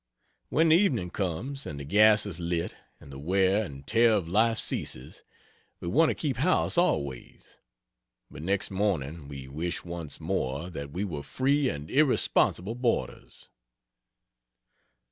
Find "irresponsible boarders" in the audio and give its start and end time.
11.91-13.47